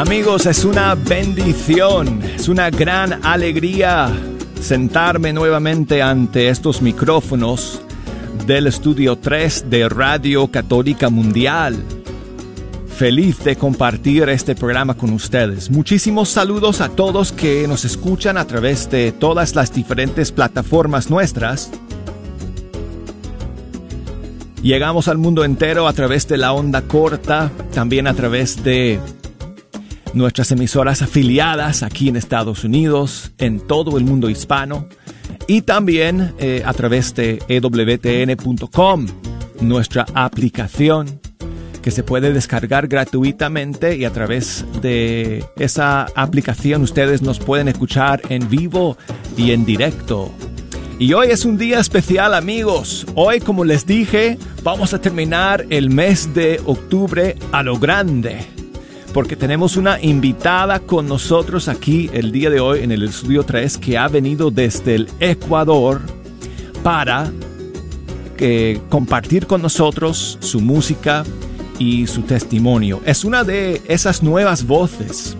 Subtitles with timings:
[0.00, 4.10] Amigos, es una bendición, es una gran alegría
[4.58, 7.82] sentarme nuevamente ante estos micrófonos
[8.46, 11.84] del estudio 3 de Radio Católica Mundial.
[12.96, 15.70] Feliz de compartir este programa con ustedes.
[15.70, 21.70] Muchísimos saludos a todos que nos escuchan a través de todas las diferentes plataformas nuestras.
[24.62, 28.98] Llegamos al mundo entero a través de la onda corta, también a través de
[30.14, 34.88] nuestras emisoras afiliadas aquí en Estados Unidos, en todo el mundo hispano
[35.46, 39.06] y también eh, a través de ewtn.com,
[39.60, 41.20] nuestra aplicación
[41.82, 48.20] que se puede descargar gratuitamente y a través de esa aplicación ustedes nos pueden escuchar
[48.28, 48.98] en vivo
[49.36, 50.30] y en directo.
[50.98, 53.06] Y hoy es un día especial amigos.
[53.14, 58.59] Hoy como les dije vamos a terminar el mes de octubre a lo grande
[59.12, 63.78] porque tenemos una invitada con nosotros aquí el día de hoy en el estudio 3
[63.78, 66.00] que ha venido desde el Ecuador
[66.82, 67.32] para
[68.38, 71.24] eh, compartir con nosotros su música
[71.78, 73.00] y su testimonio.
[73.04, 75.36] Es una de esas nuevas voces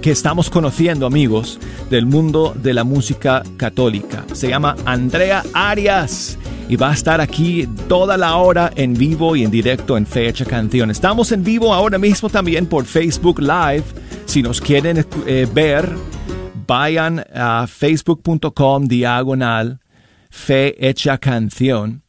[0.00, 1.58] que estamos conociendo, amigos,
[1.90, 4.24] del mundo de la música católica.
[4.32, 6.38] Se llama Andrea Arias
[6.70, 10.44] y va a estar aquí toda la hora en vivo y en directo en Fecha
[10.44, 10.88] Canción.
[10.88, 13.82] Estamos en vivo ahora mismo también por Facebook Live.
[14.24, 15.92] Si nos quieren eh, ver,
[16.68, 19.80] vayan a facebook.com diagonal
[20.30, 22.04] Fe Hecha Canción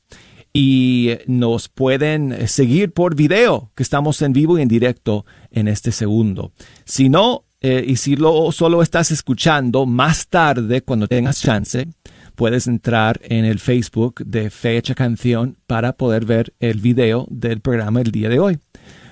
[0.53, 5.91] y nos pueden seguir por video, que estamos en vivo y en directo en este
[5.91, 6.51] segundo.
[6.85, 11.87] Si no, eh, y si lo, solo estás escuchando más tarde, cuando tengas chance,
[12.41, 18.01] puedes entrar en el Facebook de Fecha Canción para poder ver el video del programa
[18.01, 18.57] el día de hoy.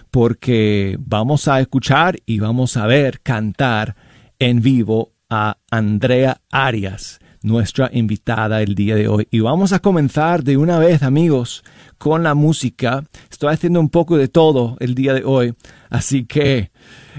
[0.09, 3.95] Porque vamos a escuchar y vamos a ver cantar
[4.39, 9.27] en vivo a Andrea Arias, nuestra invitada el día de hoy.
[9.29, 11.63] Y vamos a comenzar de una vez, amigos,
[11.99, 13.03] con la música.
[13.29, 15.53] Estoy haciendo un poco de todo el día de hoy,
[15.91, 16.71] así que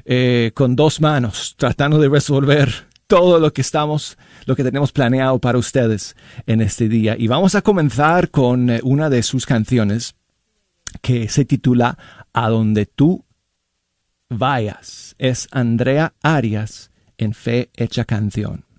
[0.04, 5.38] eh, con dos manos, tratando de resolver todo lo que estamos lo que tenemos planeado
[5.38, 7.16] para ustedes en este día.
[7.18, 10.14] Y vamos a comenzar con eh, una de sus canciones
[11.02, 11.98] que se titula
[12.32, 13.24] A donde tú
[14.28, 15.14] vayas.
[15.18, 18.69] Es Andrea Arias en Fe Hecha Canción.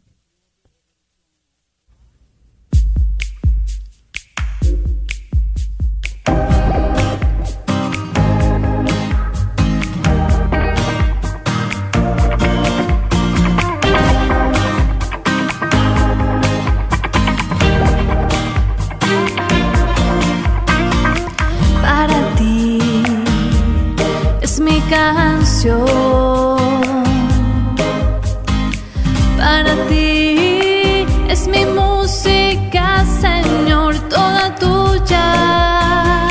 [29.37, 36.29] Para ti es mi música, Señor, toda tuya,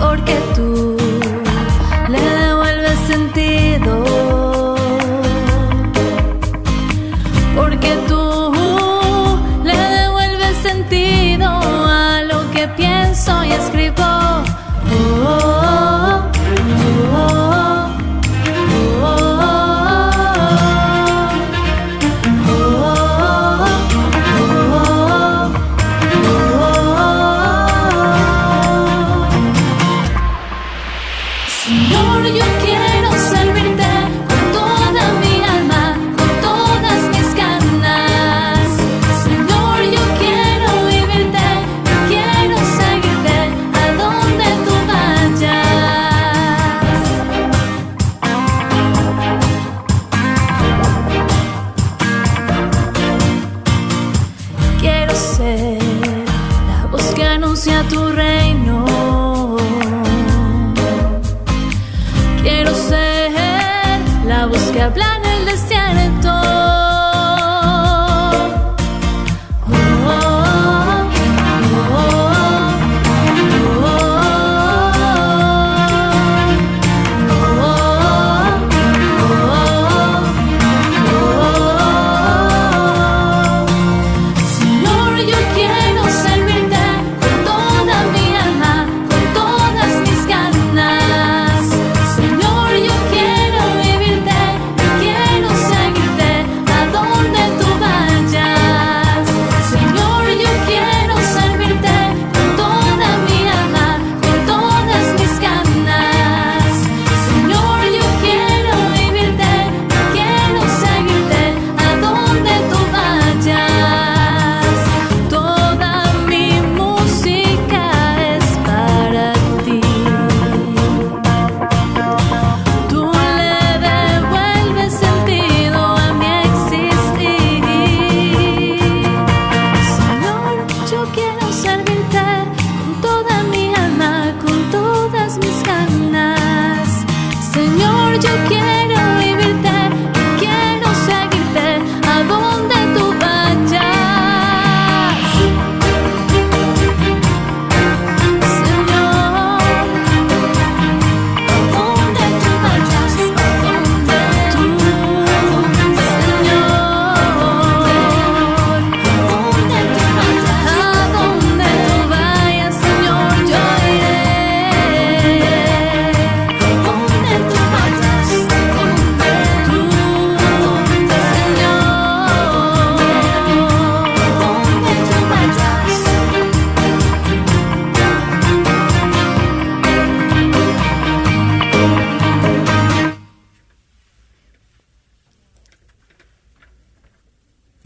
[0.00, 0.95] porque tú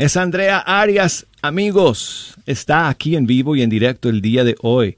[0.00, 2.34] Es Andrea Arias, amigos.
[2.46, 4.96] Está aquí en vivo y en directo el día de hoy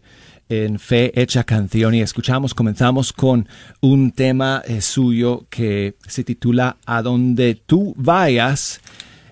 [0.48, 3.48] en Fe Hecha Canción y escuchamos, comenzamos con
[3.80, 8.80] un tema eh, suyo que se titula A donde tú vayas.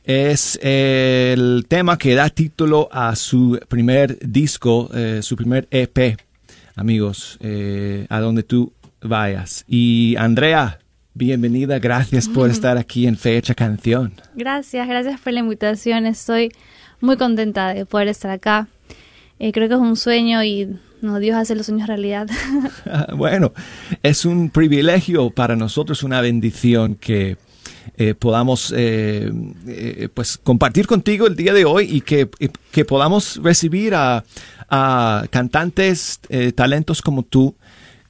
[0.02, 6.19] Es eh, el tema que da título a su primer disco, eh, su primer EP,
[6.75, 7.38] amigos,
[8.08, 9.64] A donde tú vayas.
[9.69, 10.81] Y Andrea,
[11.14, 14.12] bienvenida, gracias por estar aquí en Fecha Canción.
[14.34, 16.06] Gracias, gracias por la invitación.
[16.06, 16.52] Estoy
[17.00, 18.68] muy contenta de poder estar acá.
[19.38, 20.68] creo que es un sueño y
[21.02, 22.28] no, Dios hace los sueños realidad.
[23.16, 23.52] bueno,
[24.02, 27.36] es un privilegio para nosotros, una bendición que
[27.96, 29.30] eh, podamos eh,
[29.66, 32.28] eh, pues compartir contigo el día de hoy y que,
[32.70, 34.24] que podamos recibir a,
[34.68, 36.20] a cantantes,
[36.54, 37.54] talentos como tú,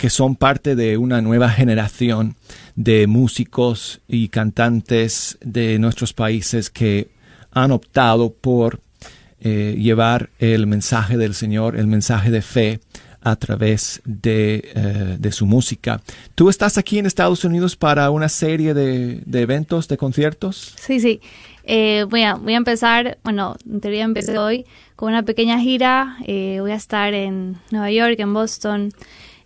[0.00, 2.34] que son parte de una nueva generación
[2.74, 7.10] de músicos y cantantes de nuestros países que
[7.52, 8.80] han optado por
[9.42, 12.80] eh, llevar el mensaje del Señor, el mensaje de fe
[13.20, 16.00] a través de, eh, de, su música.
[16.34, 20.72] ¿Tú estás aquí en Estados Unidos para una serie de, de eventos, de conciertos?
[20.80, 21.20] Sí, sí.
[21.64, 24.64] Eh, voy, a, voy a empezar, bueno, en teoría empecé hoy
[24.96, 26.16] con una pequeña gira.
[26.26, 28.92] voy a estar en Nueva York, en Boston.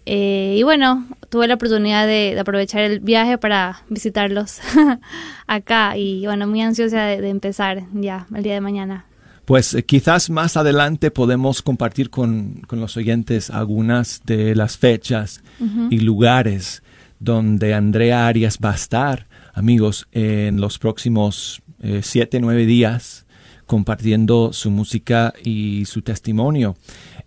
[0.06, 4.60] Y bueno, tuve la oportunidad de, aprovechar el viaje para visitarlos
[5.46, 5.96] acá.
[5.96, 9.06] Y bueno, muy ansiosa de empezar ya el día de mañana
[9.44, 15.42] pues eh, quizás más adelante podemos compartir con, los oyentes algunas de las fechas
[15.90, 16.82] y lugares
[17.20, 23.23] donde Andrea Arias va a estar, amigos, en los próximos eh, siete, nueve días
[23.66, 26.76] compartiendo su música y su testimonio.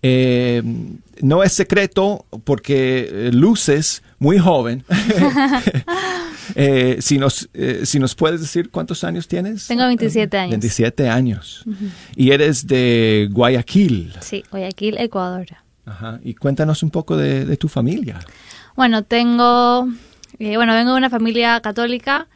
[0.01, 0.61] Eh,
[1.21, 4.83] no es secreto porque luces muy joven.
[6.55, 9.67] Eh, si, nos, eh, si nos puedes decir cuántos años tienes.
[9.67, 10.51] Tengo 27 años.
[10.51, 11.65] 27 años.
[12.15, 14.13] Y eres de Guayaquil.
[14.21, 15.45] Sí, Guayaquil, Ecuador.
[15.85, 16.19] Ajá.
[16.23, 18.19] Y cuéntanos un poco de, tu familia.
[18.75, 19.87] Bueno, tengo,
[20.39, 22.27] eh, bueno, vengo de una familia católica.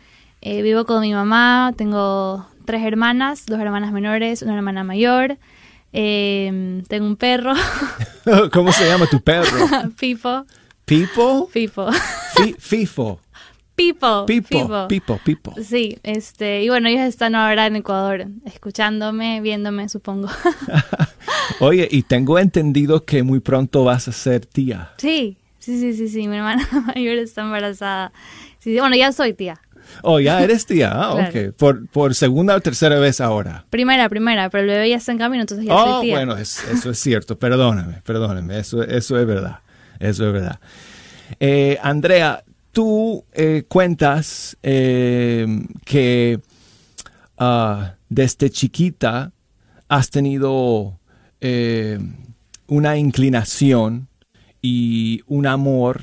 [0.41, 1.73] vivo con mi mamá.
[1.75, 5.37] Tengo tres hermanas, dos hermanas menores, una hermana mayor.
[5.91, 7.51] tengo un perro.
[8.53, 9.67] ¿Cómo se llama tu perro?
[9.99, 10.45] Pipo.
[10.85, 11.49] ¿Pipo?
[11.51, 11.89] Pipo.
[12.59, 13.19] Fifo.
[13.75, 14.25] Pipo.
[14.25, 15.53] Pipo, Pipo, Pipo.
[15.61, 20.29] Sí, este, y bueno, ellos están ahora en Ecuador, escuchándome, viéndome, supongo.
[21.59, 24.93] Oye, y tengo entendido que muy pronto vas a ser tía.
[24.97, 28.13] Sí, sí, sí, sí, sí, mi hermana mayor está embarazada.
[28.59, 29.59] Sí, bueno, ya soy tía.
[30.03, 31.53] Oh, ya eres tía, ah, ok.
[31.57, 33.65] Por, por segunda o tercera vez ahora.
[33.69, 36.15] Primera, primera, pero el bebé ya está en camino, entonces ya soy oh, tía.
[36.15, 39.59] bueno, eso es cierto, perdóname, perdóname, eso, eso es verdad,
[39.99, 40.59] eso es verdad.
[41.39, 45.45] Eh, Andrea, tú eh, cuentas eh,
[45.85, 46.39] que
[47.37, 49.31] ah, desde chiquita
[49.87, 50.99] has tenido
[51.41, 51.99] eh,
[52.67, 54.07] una inclinación
[54.61, 56.01] y un amor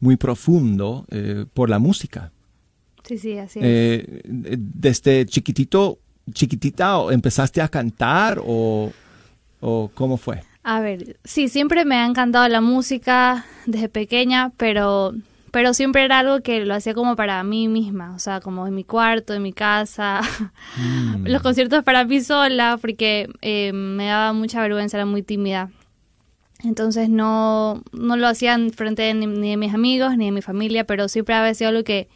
[0.00, 1.06] muy profundo
[1.54, 2.32] por la música.
[3.04, 4.04] Sí, sí, así es.
[4.24, 5.98] desde chiquitito,
[6.32, 8.92] chiquitita, ¿empezaste a cantar o,
[9.60, 10.42] o cómo fue?
[10.62, 15.14] A ver, sí, siempre me ha encantado la música desde pequeña, pero
[15.52, 18.74] pero siempre era algo que lo hacía como para mí misma, o sea, como en
[18.74, 20.22] mi cuarto, en mi casa,
[20.78, 21.26] mm.
[21.26, 25.70] los conciertos para mí sola, porque eh, me daba mucha vergüenza, era muy tímida.
[26.64, 30.84] Entonces no, no lo hacían frente de, ni, de mis amigos ni de mi familia,
[30.84, 32.08] pero siempre había sido algo que,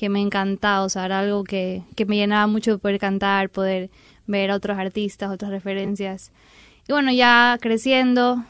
[0.00, 3.50] que me encantaba, o sea, era algo que, que me llenaba mucho de poder cantar,
[3.50, 3.90] poder
[4.26, 6.32] ver a otros artistas, otras referencias.
[6.88, 8.42] Y bueno, ya creciendo,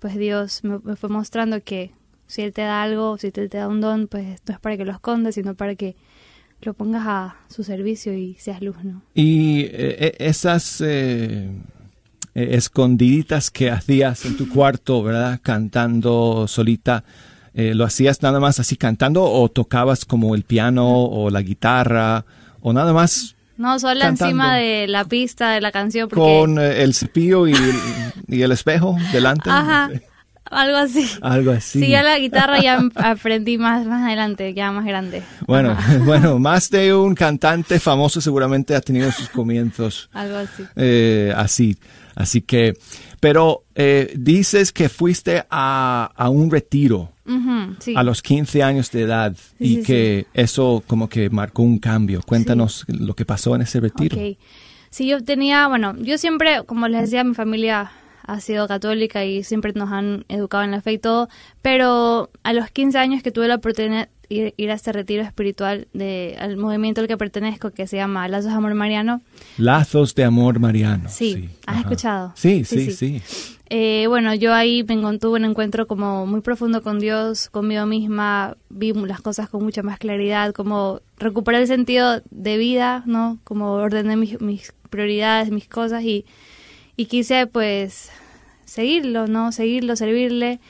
[0.00, 1.92] pues Dios me fue mostrando que
[2.26, 4.76] si Él te da algo, si Él te da un don, pues no es para
[4.76, 5.96] que lo escondas, sino para que
[6.60, 9.00] lo pongas a su servicio y seas luz, ¿no?
[9.14, 11.48] Y eh, eh, esas eh,
[12.34, 15.40] escondiditas que hacías en tu cuarto, ¿verdad?
[15.42, 17.02] Cantando solita,
[17.54, 22.24] ¿lo hacías nada más así cantando o tocabas como el piano o la guitarra
[22.60, 23.34] o nada más?
[23.56, 26.08] No, solo encima de la pista de la canción.
[26.08, 27.54] Con el cepillo y
[28.28, 29.50] y el espejo delante.
[29.50, 29.90] Ajá.
[30.50, 31.06] Algo así.
[31.20, 31.80] Algo así.
[31.80, 35.22] Sí, ya la guitarra ya aprendí más, más adelante, ya más grande.
[35.46, 40.08] Bueno, bueno, más de un cantante famoso seguramente ha tenido sus comienzos.
[40.12, 40.64] Algo así.
[40.76, 41.76] Eh, así.
[42.14, 42.74] Así que,
[43.20, 47.12] pero eh, dices que fuiste a, a un retiro
[47.94, 52.20] a los 15 años de edad y que eso como que marcó un cambio.
[52.24, 54.16] Cuéntanos lo que pasó en ese retiro.
[54.16, 54.38] Okay.
[54.90, 57.92] Sí, yo tenía, bueno, yo siempre, como les decía, mi familia
[58.28, 61.28] ha sido católica y siempre nos han educado en la fe y todo,
[61.62, 66.36] pero a los 15 años que tuve la oportunidad, ir, a este retiro espiritual de,
[66.38, 69.22] al movimiento al que pertenezco que se llama Lazos de Amor Mariano.
[69.56, 71.08] Lazos de Amor Mariano.
[71.08, 72.32] Sí, ¿has escuchado?
[72.34, 73.22] Sí, sí, sí.
[73.70, 78.56] Eh, bueno, yo ahí me tuve un encuentro como muy profundo con Dios, conmigo misma,
[78.70, 83.38] vi las cosas con mucha más claridad, como recuperé el sentido de vida, ¿no?
[83.44, 86.24] Como ordené mis, mis prioridades, mis cosas y,
[86.96, 88.10] y quise pues
[88.64, 89.52] seguirlo, ¿no?
[89.52, 90.60] Seguirlo, servirle.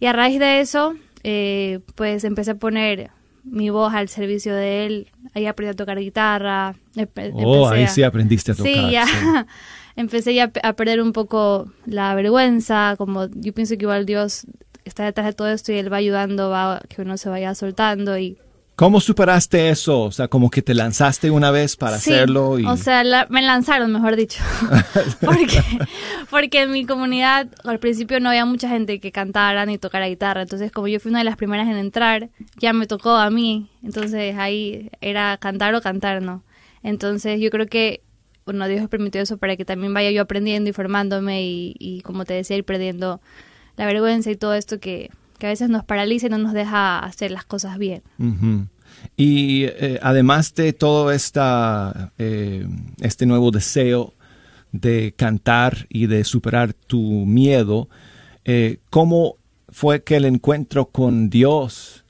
[0.00, 3.10] Y a raíz de eso, eh, pues empecé a poner
[3.44, 5.06] mi voz al servicio de él.
[5.32, 6.74] Ahí aprendí a tocar guitarra.
[7.34, 8.72] oh, ahí sí aprendiste a tocar.
[8.72, 9.06] Sí, ya.
[9.98, 14.46] empecé ya a perder un poco la vergüenza, como yo pienso que igual Dios
[14.84, 18.16] está detrás de todo esto y Él va ayudando, va que uno se vaya soltando
[18.16, 18.38] y
[18.76, 20.02] ¿Cómo superaste eso?
[20.02, 22.60] O sea, como que te lanzaste una vez para hacerlo.
[22.60, 22.64] Y...
[22.64, 24.40] O sea, me lanzaron, mejor dicho.
[25.20, 25.60] porque,
[26.30, 30.42] porque en mi comunidad al principio no había mucha gente que cantara ni tocara guitarra.
[30.42, 33.68] Entonces, como yo fui una de las primeras en entrar, ya me tocó a mí.
[33.82, 36.44] Entonces, ahí era cantar o cantar, ¿no?
[36.84, 38.02] Entonces, yo creo que,
[38.52, 42.34] bueno, Dios permitió eso para que también vaya yo aprendiendo y formándome y, como te
[42.34, 43.20] decía, ir perdiendo
[43.76, 46.98] la vergüenza y todo esto que que a veces nos paraliza y no nos deja
[46.98, 48.02] hacer las cosas bien.
[49.16, 52.66] Y eh, además de todo esta, eh,
[53.00, 54.14] este nuevo deseo
[54.72, 57.88] de cantar y de superar tu miedo,
[58.44, 59.36] eh, ¿cómo
[59.68, 62.04] fue que el encuentro con Dios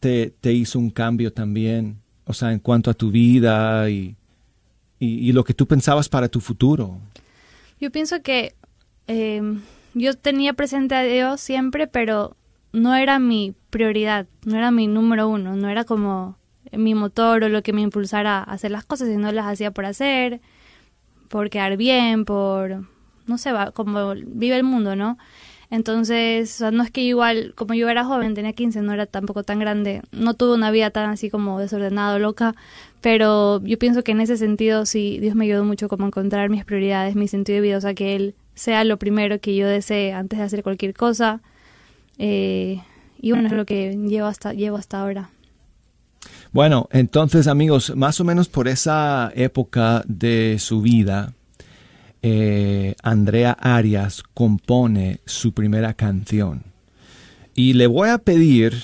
[0.00, 1.98] te, hizo un cambio también?
[2.24, 4.16] O sea, en cuanto a tu vida y,
[5.00, 6.98] y, lo que tú pensabas para tu futuro.
[7.80, 8.54] Yo pienso que
[9.94, 12.36] yo tenía presente a Dios siempre, pero
[12.72, 16.36] no era mi prioridad, no era mi número uno, no era como
[16.70, 19.86] mi motor o lo que me impulsara a hacer las cosas, sino las hacía por
[19.86, 20.40] hacer,
[21.28, 22.84] por quedar bien, por,
[23.26, 25.18] no sé, como vive el mundo, ¿no?
[25.70, 29.60] Entonces, no es que igual, como yo era joven, tenía 15, no era tampoco tan
[29.60, 32.56] grande, no tuve una vida tan así como desordenada loca,
[33.00, 36.64] pero yo pienso que en ese sentido sí, Dios me ayudó mucho como encontrar mis
[36.64, 40.12] prioridades, mi sentido de vida, o sea, que Él sea lo primero que yo desee
[40.12, 41.40] antes de hacer cualquier cosa,
[42.18, 42.82] eh,
[43.20, 45.30] y bueno, es lo que llevo hasta, llevo hasta ahora.
[46.52, 51.32] Bueno, entonces amigos, más o menos por esa época de su vida,
[52.22, 56.64] eh, Andrea Arias compone su primera canción.
[57.54, 58.74] Y le voy a pedir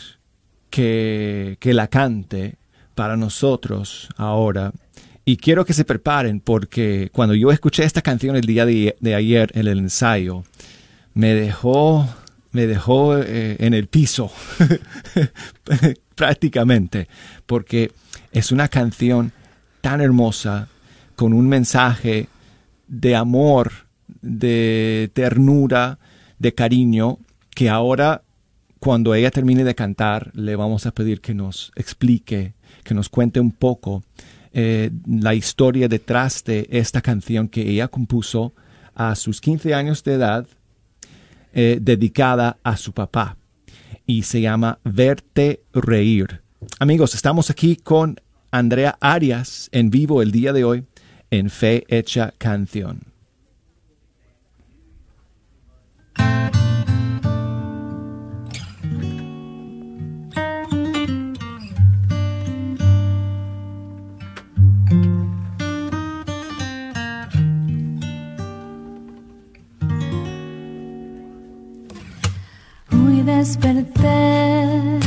[0.70, 2.56] que, que la cante
[2.96, 4.72] para nosotros ahora.
[5.24, 9.52] Y quiero que se preparen porque cuando yo escuché esta canción el día de, ayer
[9.54, 10.42] en el ensayo,
[11.14, 12.08] me dejó
[12.50, 14.32] me dejó eh, en el piso
[16.14, 17.06] prácticamente,
[17.44, 17.92] porque
[18.32, 19.30] es una canción
[19.82, 20.68] tan hermosa,
[21.16, 22.28] con un mensaje
[22.88, 23.72] de amor,
[24.22, 25.98] de ternura,
[26.38, 27.18] de cariño,
[27.54, 28.22] que ahora
[28.78, 32.54] cuando ella termine de cantar le vamos a pedir que nos explique,
[32.86, 34.02] que nos cuente un poco
[34.52, 38.54] eh, la historia detrás de esta canción que ella compuso
[38.94, 40.46] a sus 15 años de edad
[41.52, 43.36] eh, dedicada a su papá
[44.06, 46.42] y se llama Verte Reír.
[46.78, 50.84] Amigos, estamos aquí con Andrea Arias en vivo el día de hoy
[51.30, 53.15] en Fe Hecha Canción.
[73.46, 74.98] Desperté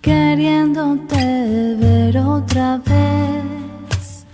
[0.00, 1.24] queriéndote
[1.80, 4.24] ver otra vez,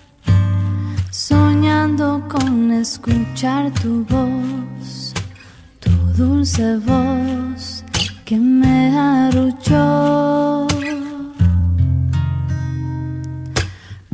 [1.11, 5.15] soñando con escuchar tu voz,
[5.81, 7.83] tu dulce voz
[8.27, 10.67] que me arrulló.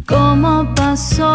[0.07, 1.33] ¿Cómo pasó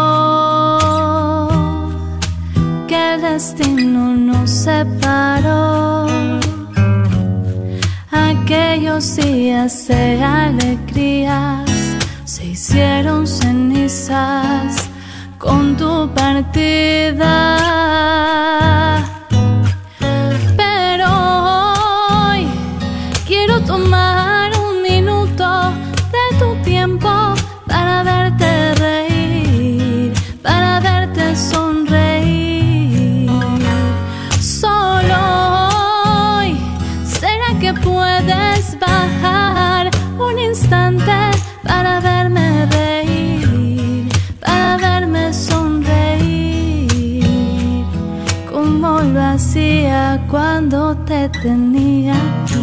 [2.88, 6.05] que el destino nos separó?
[8.46, 11.68] Aquellos días de alegrías
[12.24, 14.88] se hicieron cenizas
[15.36, 17.26] con tu partida.
[51.42, 52.56] tenía aquí.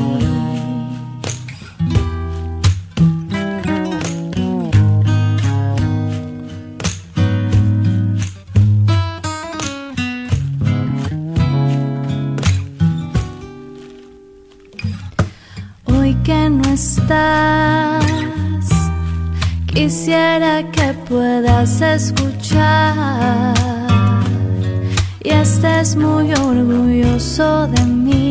[15.86, 18.06] Hoy que no estás,
[19.68, 23.54] quisiera que puedas escuchar
[25.24, 28.23] y estés muy orgulloso de mí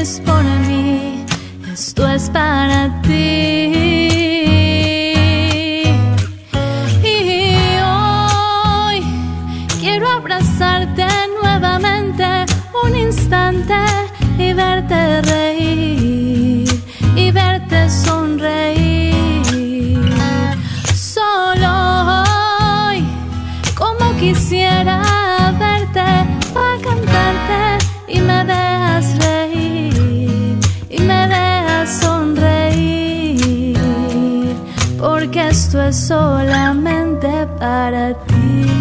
[0.00, 1.24] feliz por mí.
[1.72, 3.89] Esto es para ti.
[35.92, 38.79] Solamente para ti.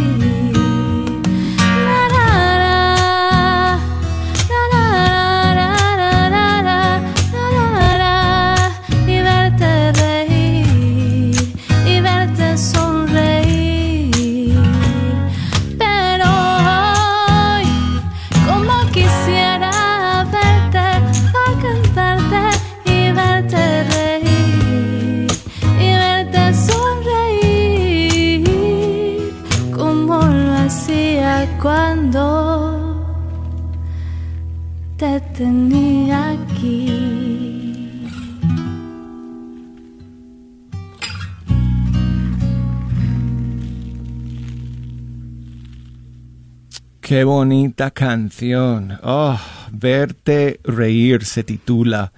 [47.10, 49.00] Qué bonita canción.
[49.02, 49.36] Oh,
[49.72, 52.12] Verte reír se titula.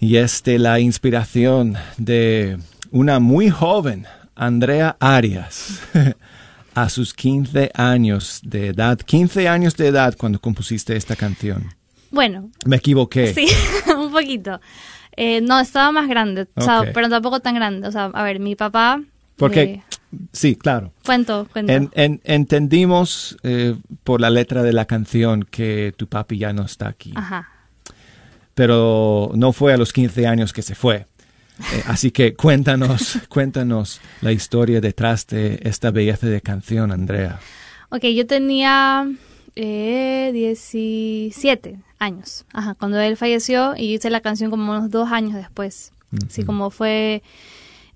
[0.00, 2.56] Y es de la inspiración de
[2.90, 5.82] una muy joven, Andrea Arias,
[6.74, 8.96] a sus 15 años de edad.
[8.96, 11.74] 15 años de edad cuando compusiste esta canción.
[12.10, 13.34] Bueno, Me equivoqué.
[13.34, 13.46] sí,
[13.94, 14.58] un poquito.
[15.18, 17.88] Eh, no, estaba más grande, o sea, pero tampoco tan grande.
[17.88, 19.02] O sea, a ver, mi papá...
[19.36, 19.82] Porque,
[20.32, 20.92] sí, claro.
[21.04, 21.72] cuento, cuento.
[21.72, 26.64] En- en- entendimos eh, por la letra de la canción que tu papi ya no
[26.64, 27.12] está aquí.
[27.16, 27.48] Ajá.
[28.54, 31.06] pero no fue a los 15 años que se fue.
[31.74, 37.38] Eh, así que cuéntanos, cuéntanos la historia detrás de esta belleza de canción, Andrea.
[37.90, 39.06] Ok, yo tenía
[39.56, 45.34] eh, 17 años, ajá, cuando él falleció y hice la canción como unos dos años
[45.34, 45.92] después.
[46.26, 47.22] Así como fue,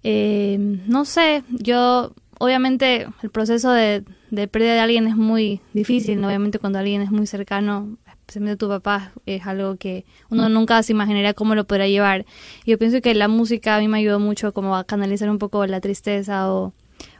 [0.02, 6.20] eh, no sé, yo, obviamente el proceso de, de pérdida de alguien es muy difícil,
[6.20, 6.28] ¿no?
[6.28, 10.92] obviamente cuando alguien es muy cercano, especialmente tu papá, es algo que uno nunca se
[10.92, 12.24] imaginaría cómo lo podrá llevar.
[12.64, 15.66] Yo pienso que la música a mí me ayudó mucho como a canalizar un poco
[15.66, 16.72] la tristeza o,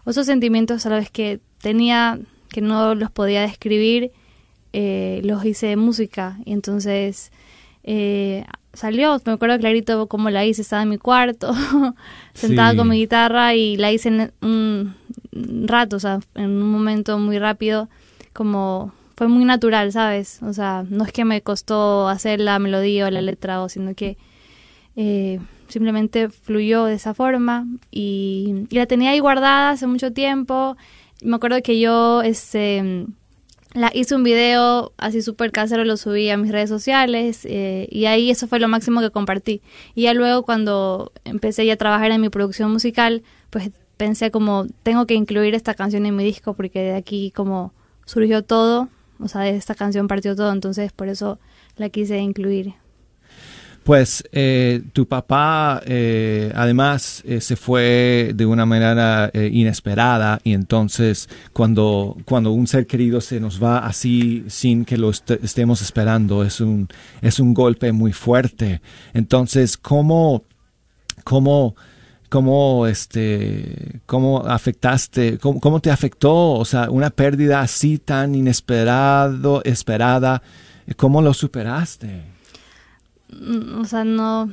[0.05, 4.13] o esos sentimientos a la vez que tenía que no los podía describir,
[4.73, 6.39] eh, los hice en música.
[6.45, 7.33] Y entonces
[7.83, 11.53] eh, salió, me acuerdo clarito cómo la hice, estaba en mi cuarto,
[12.35, 12.77] sentada Sí.
[12.77, 14.95] con mi guitarra y la hice en un
[15.67, 17.89] rato, o sea, en un momento muy rápido,
[18.33, 20.41] como fue muy natural, ¿sabes?
[20.43, 23.95] O sea, no es que me costó hacer la melodía o la letra, o sino
[23.95, 24.17] que
[24.97, 30.77] eh, simplemente fluyó de esa forma y, y la tenía ahí guardada hace mucho tiempo.
[31.23, 33.07] Me acuerdo que yo este,
[33.73, 38.07] la hice un video así súper casero, lo subí a mis redes sociales eh, y
[38.07, 39.63] ahí eso fue lo máximo que compartí.
[39.95, 45.07] Y ya luego cuando empecé a trabajar en mi producción musical, pues pensé como tengo
[45.07, 47.73] que incluir esta canción en mi disco porque de aquí como
[48.07, 48.89] surgió todo,
[49.21, 51.39] o sea, de esta canción partió todo, entonces por eso
[51.77, 52.75] la quise incluir.
[53.91, 60.53] Pues eh, tu papá eh, además eh, se fue de una manera eh, inesperada y
[60.53, 65.83] entonces cuando, cuando un ser querido se nos va así sin que lo est- estemos
[65.83, 66.87] esperando es un,
[67.21, 68.81] es un golpe muy fuerte.
[69.13, 70.45] Entonces, ¿cómo,
[71.25, 71.75] cómo,
[72.29, 76.53] cómo, este, cómo afectaste, cómo, cómo te afectó?
[76.53, 80.43] O sea, una pérdida así tan inesperado, esperada,
[80.97, 82.39] ¿cómo lo superaste?
[83.79, 84.51] O sea, no,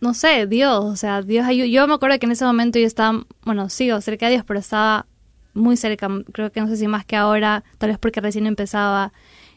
[0.00, 1.66] no sé, Dios, o sea, Dios ayuda.
[1.66, 4.60] Yo me acuerdo que en ese momento yo estaba, bueno, sigo cerca de Dios, pero
[4.60, 5.06] estaba
[5.54, 9.12] muy cerca, creo que no sé si más que ahora, tal vez porque recién empezaba.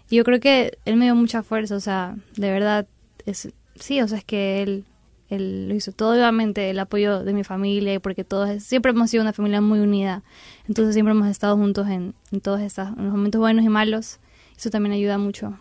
[0.10, 2.88] Y yo creo que Él me dio mucha fuerza, o sea, de verdad,
[3.26, 4.86] es, sí, o sea, es que Él,
[5.30, 9.12] él lo hizo todo, obviamente, el apoyo de mi familia, y porque todos, siempre hemos
[9.12, 10.24] sido una familia muy unida,
[10.68, 14.20] entonces siempre hemos estado juntos en, en todos estos, en los momentos buenos y malos,
[14.58, 15.60] eso también ayuda mucho.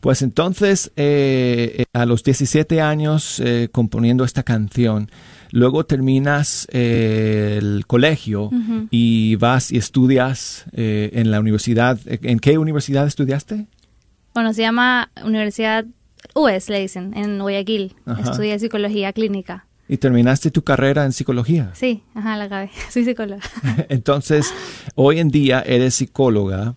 [0.00, 5.10] Pues entonces, eh, eh, a los 17 años eh, componiendo esta canción,
[5.50, 8.50] luego terminas eh, el colegio
[8.90, 11.98] y vas y estudias en la universidad.
[12.06, 13.66] ¿En qué universidad estudiaste?
[14.34, 15.84] Bueno, se llama Universidad
[16.34, 17.94] UES le dicen, en Guayaquil.
[18.06, 18.30] Ajá.
[18.30, 19.66] Estudié psicología clínica.
[19.88, 21.70] ¿Y terminaste tu carrera en psicología?
[21.72, 22.70] Sí, ajá, la acabé.
[22.90, 23.42] Soy psicóloga.
[23.88, 24.52] Entonces,
[24.94, 26.74] hoy en día eres psicóloga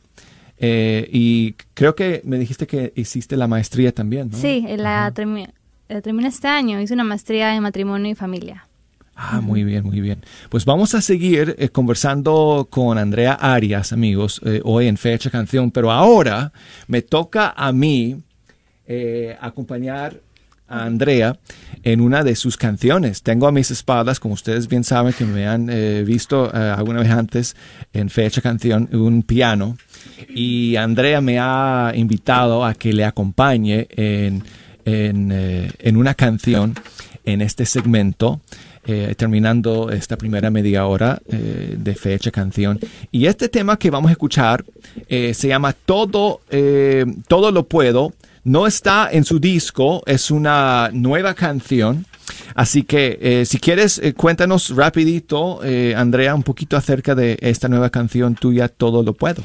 [0.64, 4.38] eh, y creo que me dijiste que hiciste la maestría también, ¿no?
[4.38, 5.50] Sí, la, termi-
[5.90, 6.80] la terminé este año.
[6.80, 8.68] Hice una maestría en matrimonio y familia.
[9.16, 10.24] Ah, muy bien, muy bien.
[10.50, 15.70] Pues vamos a seguir eh, conversando con Andrea Arias, amigos, eh, hoy en Fecha Canción,
[15.72, 16.52] pero ahora
[16.88, 18.22] me toca a mí
[18.88, 20.16] eh, acompañar
[20.72, 21.38] a Andrea
[21.84, 23.22] en una de sus canciones.
[23.22, 27.02] Tengo a mis espaldas, como ustedes bien saben, que me han eh, visto eh, alguna
[27.02, 27.56] vez antes
[27.94, 29.78] en Fecha Canción, un piano.
[30.30, 34.44] Y Andrea me ha invitado a que le acompañe en,
[34.86, 36.76] en, eh, en una canción
[37.26, 38.42] en este segmento.
[39.16, 42.80] terminando esta primera media hora de fecha canción.
[43.12, 44.66] Y este tema que vamos a escuchar
[45.08, 46.42] se llama Todo,
[47.28, 48.12] Todo lo puedo.
[48.44, 52.08] No está en su disco, es una nueva canción.
[52.56, 57.68] Así que eh, si quieres, eh, cuéntanos rapidito, eh, Andrea, un poquito acerca de esta
[57.68, 59.44] nueva canción tuya, Todo lo puedo.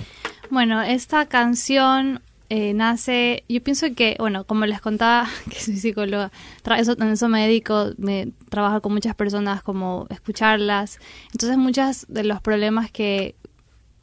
[0.48, 6.30] Bueno, esta canción nace, yo pienso que, bueno, como les contaba, que soy psicóloga,
[6.78, 11.00] eso, en eso me dedico, me trabajo con muchas personas, como escucharlas.
[11.32, 13.34] Entonces, muchos de los problemas que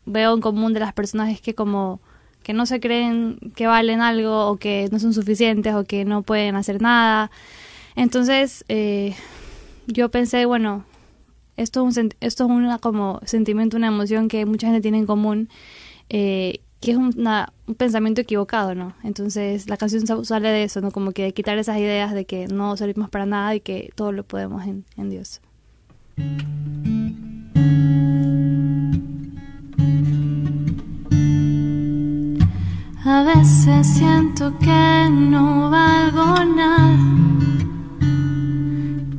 [0.06, 2.02] veo en común de las personas es que como
[2.44, 6.22] que no se creen que valen algo o que no son suficientes o que no
[6.22, 7.32] pueden hacer nada.
[7.96, 9.16] Entonces, eh,
[9.88, 10.84] yo pensé, bueno,
[11.58, 15.06] esto es un, esto es una como sentimiento, una emoción que mucha gente tiene en
[15.06, 15.50] común,
[16.10, 17.14] eh, que es un
[17.78, 18.94] pensamiento equivocado, ¿no?
[19.04, 20.92] Entonces la canción sa- sale de eso, ¿no?
[20.92, 24.12] Como que de quitar esas ideas de que no servimos para nada y que todo
[24.12, 25.40] lo podemos en Dios.
[33.06, 36.98] A veces siento que no valgo nada,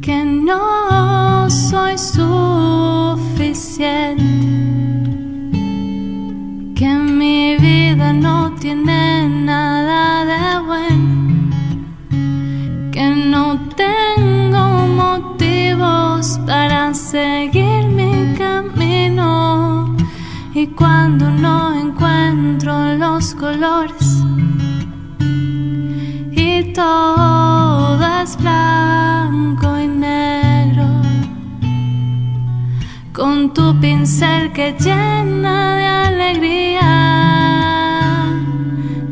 [0.00, 2.24] que no soy suficiente,
[6.74, 11.50] que mi vida no tiene nada de bueno,
[12.90, 19.94] que no tengo motivos para seguir mi camino.
[20.54, 21.73] Y cuando no
[26.32, 30.84] y todo es blanco y negro,
[33.14, 36.92] con tu pincel que llena de alegría,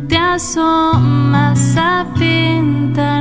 [0.06, 3.11] te asomas a pintar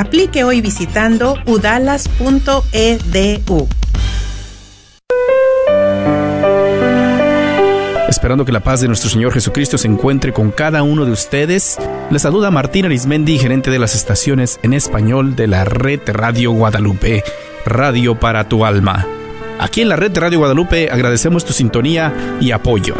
[0.00, 2.08] Aplique hoy visitando udalas.edu.
[8.08, 11.76] Esperando que la paz de nuestro Señor Jesucristo se encuentre con cada uno de ustedes,
[12.10, 17.22] les saluda Martín Arismendi, gerente de las estaciones en español de la red Radio Guadalupe,
[17.66, 19.06] Radio para tu alma.
[19.58, 22.94] Aquí en la red Radio Guadalupe agradecemos tu sintonía y apoyo.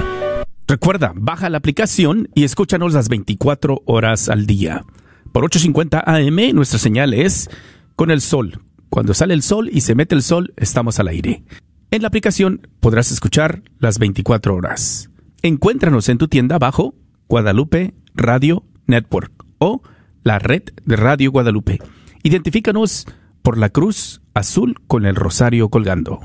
[0.68, 4.84] Recuerda, baja la aplicación y escúchanos las 24 horas al día.
[5.32, 7.48] Por 8.50 AM nuestra señal es
[7.96, 8.62] con el sol.
[8.88, 11.44] Cuando sale el sol y se mete el sol, estamos al aire.
[11.92, 15.10] En la aplicación podrás escuchar las 24 horas.
[15.42, 16.94] Encuéntranos en tu tienda bajo
[17.28, 19.82] Guadalupe Radio Network o
[20.24, 21.78] la red de Radio Guadalupe.
[22.22, 23.06] Identifícanos
[23.42, 26.20] por la cruz azul con el rosario colgando.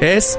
[0.00, 0.38] Es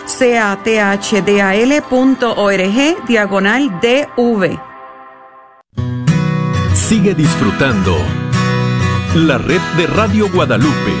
[1.61, 4.59] cathdal.org diagonal DV.
[6.73, 7.97] Sigue disfrutando
[9.15, 10.93] la red de Radio Guadalupe.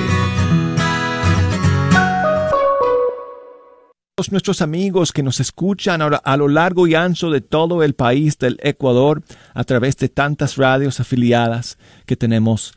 [4.15, 7.95] Todos nuestros amigos que nos escuchan ahora a lo largo y ancho de todo el
[7.95, 12.73] país del Ecuador a través de tantas radios afiliadas que tenemos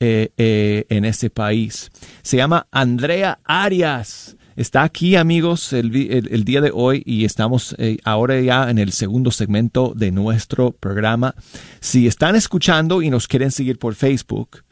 [0.00, 1.90] eh, eh, en este país.
[2.22, 4.37] Se llama Andrea Arias.
[4.58, 8.90] Está aquí, amigos, el, el- día de hoy y estamos eh, ahora ya en el
[8.90, 11.36] segundo segmento de nuestro programa.
[11.78, 14.64] Si están escuchando y nos quieren seguir por Facebook,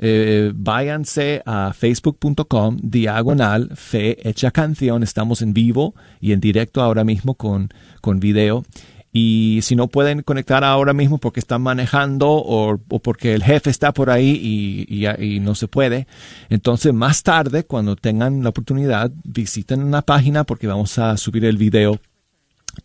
[0.00, 5.04] eh, váyanse a facebook.com diagonal fe hecha canción.
[5.04, 7.68] Estamos en vivo y en directo ahora mismo con,
[8.00, 8.64] con video.
[9.12, 13.92] Y si no pueden conectar ahora mismo porque están manejando o, porque el jefe está
[13.92, 16.06] por ahí y, no se puede,
[16.48, 21.56] entonces más tarde, cuando tengan la oportunidad, visiten la página porque vamos a subir el
[21.56, 22.00] video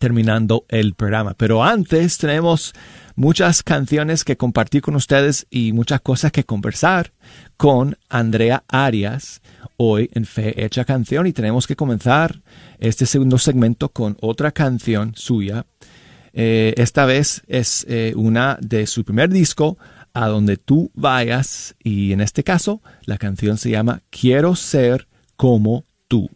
[0.00, 1.34] terminando el programa.
[1.34, 2.74] Pero antes tenemos
[3.14, 7.12] muchas canciones que compartir con ustedes y muchas cosas que conversar
[7.56, 9.42] con Andrea Arias
[9.76, 12.42] hoy en Fe Hecha Canción y tenemos que comenzar
[12.78, 15.66] este segundo segmento con otra canción suya.
[16.38, 19.78] Eh, esta vez es eh, una de su primer disco,
[20.12, 25.84] A donde tú vayas, y en este caso la canción se llama Quiero ser como
[26.08, 26.30] tú.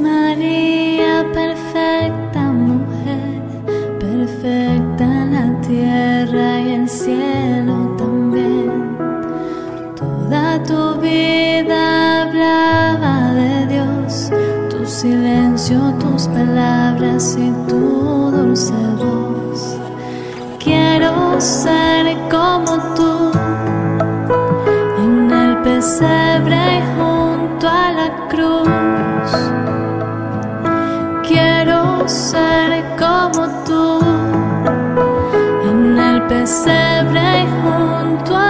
[0.00, 3.40] María, perfecta mujer,
[3.98, 8.96] perfecta en la tierra y el cielo también.
[9.94, 14.30] Toda tu vida hablaba de Dios,
[14.70, 19.78] tu silencio, tus palabras y tu dulce voz.
[20.58, 23.30] Quiero ser como tú
[24.98, 26.65] en el pesebre
[33.36, 34.00] como tú
[35.68, 38.45] en el pesebre junto a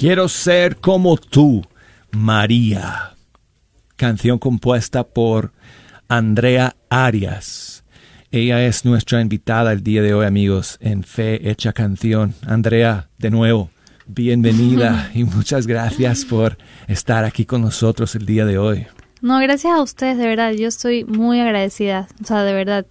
[0.00, 1.62] Quiero ser como tú,
[2.10, 3.16] María.
[3.96, 5.52] Canción compuesta por
[6.08, 7.84] Andrea Arias.
[8.30, 12.32] Ella es nuestra invitada el día de hoy, amigos, en Fe Hecha Canción.
[12.46, 13.68] Andrea, de nuevo,
[14.06, 16.56] bienvenida y muchas gracias por
[16.88, 18.86] estar aquí con nosotros el día de hoy.
[19.20, 20.52] No, gracias a ustedes, de verdad.
[20.52, 22.08] Yo estoy muy agradecida.
[22.22, 22.86] O sea, de verdad,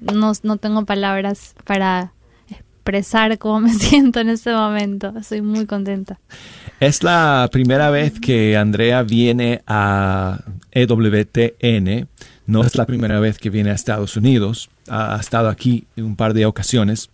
[0.00, 2.14] no, no tengo palabras para
[2.86, 5.12] expresar cómo me siento en este momento.
[5.18, 6.20] Estoy muy contenta.
[6.78, 10.38] Es la primera vez que Andrea viene a
[10.70, 12.08] EWTN.
[12.46, 14.70] No es la primera vez que viene a Estados Unidos.
[14.88, 17.10] Ha estado aquí un par de ocasiones.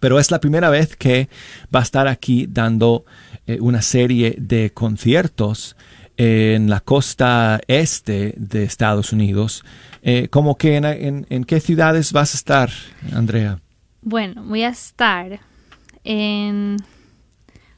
[0.00, 1.28] Pero es la primera vez que
[1.72, 3.04] va a estar aquí dando
[3.46, 5.76] eh, una serie de conciertos
[6.16, 9.64] en la costa este de Estados Unidos.
[10.02, 12.70] Eh, ¿Cómo que en, en, qué ciudades vas a estar,
[13.12, 13.60] Andrea?
[14.08, 15.40] Bueno, voy a estar
[16.04, 16.76] en...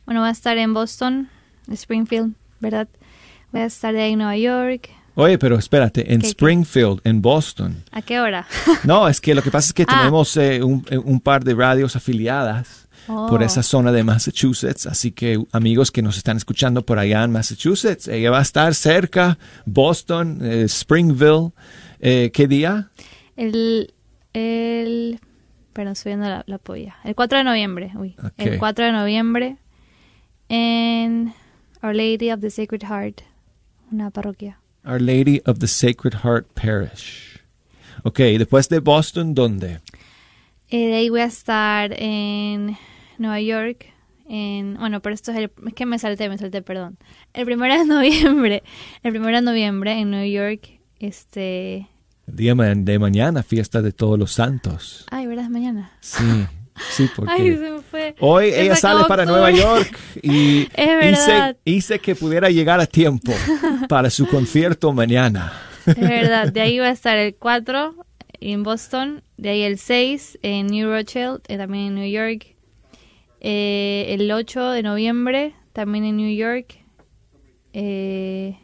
[0.05, 1.31] Bueno, voy a estar en Boston,
[1.73, 2.87] Springfield, ¿verdad?
[3.51, 4.91] Voy a estar ahí en Nueva York.
[5.15, 7.83] Oye, pero espérate, en Springfield, en Boston.
[7.93, 8.47] ¿A qué hora?
[8.85, 10.01] no, es que lo que pasa es que ah.
[10.01, 13.63] tenemos eh, un, un par de radios afiliadas por esa oh.
[13.63, 14.85] zona de Massachusetts.
[14.85, 18.75] Así que amigos que nos están escuchando por allá en Massachusetts, ella va a estar
[18.75, 21.53] cerca, Boston, eh, Springville.
[22.01, 22.91] Eh, ¿Qué día?
[23.35, 23.95] El,
[24.35, 25.19] el,
[25.79, 26.97] perdón, estoy viendo la, la polla.
[27.05, 28.17] El 4 de noviembre, uy.
[28.37, 29.59] El 4 de noviembre
[30.49, 31.33] en
[31.85, 33.21] Our Lady of the Sacred Heart,
[33.93, 34.59] una parroquia.
[34.85, 37.41] Our Lady of the Sacred Heart Parish.
[38.03, 39.81] Ok, después de Boston, ¿dónde?
[40.69, 42.77] Eh, de ahí voy a estar en
[43.19, 43.87] Nueva York.
[44.29, 46.99] En, bueno, pero esto es el, es que me salté, me salté, perdón.
[47.35, 48.65] El primero de noviembre,
[49.05, 51.87] el primero de noviembre en New York, este...
[52.29, 55.07] El día de mañana, fiesta de todos los santos.
[55.11, 55.18] Ay,
[55.49, 55.93] ¿verdad?
[56.01, 56.47] Es mañana.
[56.47, 56.47] Sí,
[56.91, 58.15] sí, porque Ay, se me fue.
[58.21, 60.69] hoy ella sale para Nueva York y
[61.11, 63.33] hice, hice que pudiera llegar a tiempo
[63.89, 65.53] para su concierto mañana.
[65.87, 67.95] Es verdad, de ahí va a estar el 4
[68.41, 72.55] en Boston, de ahí el 6 en New Rochelle, eh, también en New York,
[73.41, 76.79] eh, el 8 de noviembre, también en New York.
[77.73, 78.59] Eh,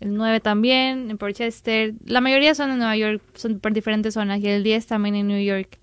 [0.00, 1.94] el 9 también, en Portchester.
[2.06, 4.40] La mayoría son en Nueva York, son por diferentes zonas.
[4.40, 5.78] Y el 10 también en New York.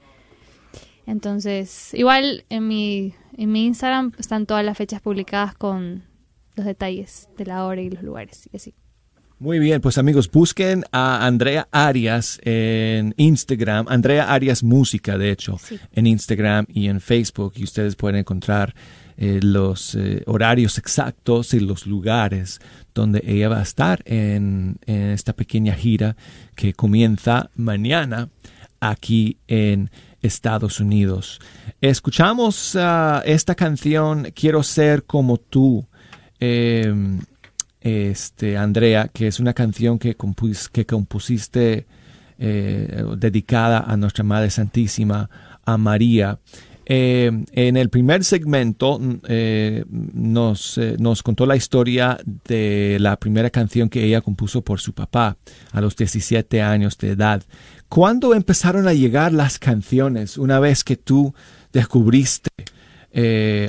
[1.05, 6.03] Entonces, igual en mi, en mi Instagram están todas las fechas publicadas con
[6.55, 8.73] los detalles de la hora y los lugares y así.
[9.37, 15.59] Muy bien, pues amigos, busquen a Andrea Arias en Instagram, Andrea Arias Música, de hecho,
[15.91, 18.73] en Instagram y en Facebook, y ustedes pueden encontrar
[19.17, 22.59] eh, los eh, horarios exactos y los lugares
[22.93, 26.15] donde ella va a estar en, esta pequeña gira
[26.55, 28.29] que comienza mañana
[28.79, 29.89] aquí en
[30.25, 31.39] Estados Unidos.
[31.81, 35.85] Escuchamos ah, esta canción, Quiero ser como tú.
[36.39, 36.93] Eh,
[37.85, 40.17] este, Andrea, que es una canción que,
[40.71, 41.85] que compusiste
[42.39, 45.29] eh, dedicada a nuestra Madre Santísima,
[45.63, 46.39] a María.
[46.85, 53.89] Eh, en el primer segmento eh, nos, nos contó la historia de la primera canción
[53.89, 55.37] que ella compuso por su papá
[55.71, 57.43] a los 17 años de edad.
[57.89, 61.33] ¿Cuándo empezaron a llegar las canciones una vez que tú
[61.71, 62.49] descubriste,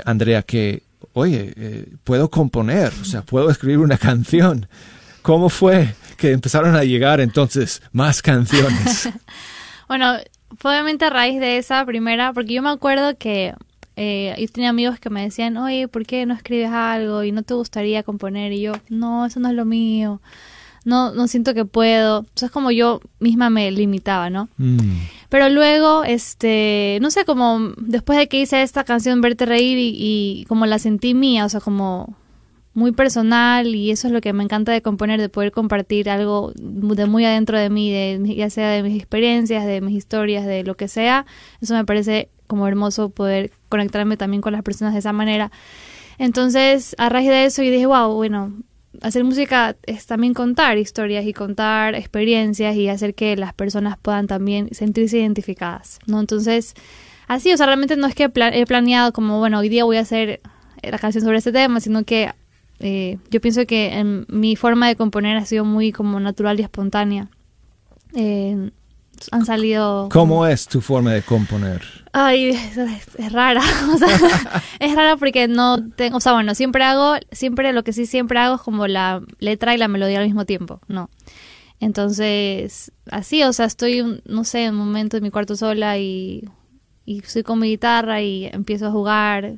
[0.05, 0.87] Andrea, que
[1.17, 4.69] oye, eh, puedo componer, o sea, puedo escribir una canción.
[5.23, 9.09] ¿Cómo fue que empezaron a llegar entonces más canciones?
[9.89, 10.19] bueno,
[10.59, 13.55] fue obviamente a raíz de esa primera, porque yo me acuerdo que
[13.97, 17.43] eh, yo tenía amigos que me decían, oye, ¿por qué no escribes algo y no
[17.43, 18.53] te gustaría componer?
[18.53, 20.21] Y yo, no, eso no es lo mío
[20.87, 22.21] no, no siento que puedo.
[22.21, 24.49] O sea, es como yo misma me limitaba, ¿no?
[24.57, 24.79] Mm.
[25.29, 30.45] Pero luego, este, no sé, como después de que hice esta canción Verte Reír y,
[30.49, 32.15] como la sentí mía, o sea, como
[32.77, 36.53] muy personal y eso es lo que me encanta de componer, de poder compartir algo
[36.55, 40.63] de muy adentro de mí, de, ya sea de mis experiencias, de mis historias, de
[40.63, 41.25] lo que sea.
[41.63, 45.51] Eso me parece como hermoso poder conectarme también con las personas de esa manera.
[46.19, 48.53] Entonces, a raíz de eso, yo dije, wow, bueno,
[49.01, 54.27] hacer música es también contar historias y contar experiencias y hacer que las personas puedan
[54.27, 56.21] también sentirse identificadas, ¿no?
[56.21, 56.75] Entonces,
[57.27, 60.01] así, o sea, realmente no es que he planeado como, bueno, hoy día voy a
[60.01, 60.43] hacer
[60.83, 62.31] la canción sobre este tema, sino que
[62.81, 66.63] eh, yo pienso que en mi forma de componer ha sido muy como natural y
[66.63, 67.29] espontánea.
[68.15, 68.71] Eh,
[69.31, 70.09] han salido...
[70.13, 71.83] ¿Cómo es tu forma de componer?
[72.13, 72.49] Ay,
[73.19, 73.63] es, rara.
[73.95, 76.19] O sea, es rara porque no tengo...
[76.19, 77.15] O sea, bueno, siempre hago...
[77.33, 80.45] Siempre lo que sí siempre hago es como la letra y la melodía al mismo
[80.45, 80.81] tiempo.
[80.89, 81.09] No.
[81.81, 86.49] Entonces, así, o sea, estoy, no sé, en un momento en mi cuarto sola y,
[87.05, 89.57] y estoy con mi guitarra y empiezo a jugar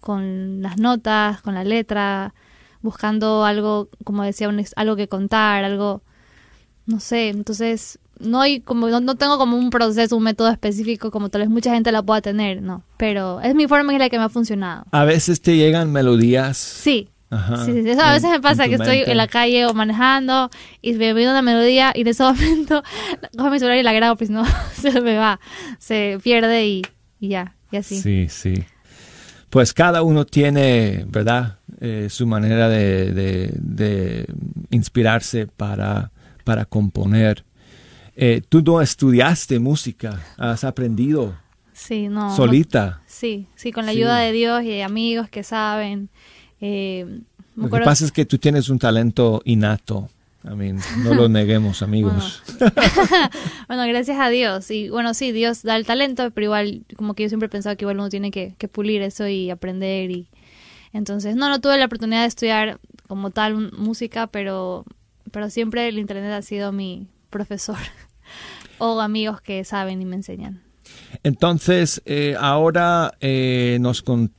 [0.00, 2.34] con las notas, con la letra,
[2.82, 6.02] buscando algo, como decía, algo que contar, algo,
[6.86, 11.28] no sé, entonces no hay como no, tengo como un proceso, un método específico como
[11.28, 14.18] tal vez mucha gente la pueda tener, no, pero es mi forma en la que
[14.18, 14.84] me ha funcionado.
[14.90, 16.56] A veces te llegan melodías.
[16.56, 17.08] Sí.
[17.30, 20.48] Ajá, sí, sí, Eso a veces me pasa que estoy en la calle o manejando
[20.80, 22.82] y me viene una melodía y en ese momento
[23.36, 25.38] cojo mi celular y la grabo, pues no, se me va,
[25.78, 26.82] se pierde y,
[27.20, 27.54] y ya.
[27.70, 28.00] y así.
[28.00, 28.54] Sí, sí.
[29.50, 31.58] Pues cada uno tiene, ¿verdad?
[31.80, 34.26] Eh, su manera de, de- de
[34.70, 36.10] inspirarse para,
[36.44, 37.44] para componer.
[38.16, 41.36] Eh, Tú no estudiaste música, has aprendido
[41.72, 42.28] Sí, no.
[42.28, 43.00] no- solita.
[43.06, 43.98] sí, sí, con la Sí.
[43.98, 46.08] ayuda de Dios y de amigos que saben.
[46.60, 47.20] Eh,
[47.54, 50.08] me Lo que pasa es que tú tienes un talento innato.
[50.50, 52.42] I mean, no lo neguemos, amigos.
[53.68, 54.70] Bueno, gracias a Dios.
[54.70, 57.76] Y bueno, sí, Dios da el talento, pero igual, como que yo siempre he pensado
[57.76, 60.10] que igual uno tiene que, que pulir eso y aprender.
[60.10, 60.28] y
[60.92, 64.86] Entonces, no, no tuve la oportunidad de estudiar como tal música, pero,
[65.30, 67.76] pero siempre el Internet ha sido mi profesor.
[68.78, 70.62] o amigos que saben y me enseñan.
[71.22, 74.38] Entonces, eh, ahora eh, nos contaste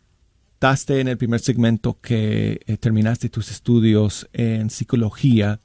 [0.62, 5.60] en el primer segmento que eh, terminaste tus estudios en psicología